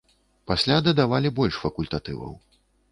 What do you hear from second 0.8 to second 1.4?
дадавалі